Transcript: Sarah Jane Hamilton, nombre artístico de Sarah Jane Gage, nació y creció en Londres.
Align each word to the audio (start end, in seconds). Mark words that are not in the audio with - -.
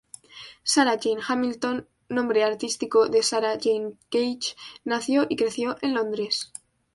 Sarah 0.63 0.97
Jane 0.99 1.21
Hamilton, 1.27 1.87
nombre 2.09 2.43
artístico 2.43 3.07
de 3.07 3.21
Sarah 3.21 3.59
Jane 3.61 3.97
Gage, 4.09 4.55
nació 4.83 5.27
y 5.29 5.35
creció 5.35 5.75
en 5.83 5.93
Londres. 5.93 6.51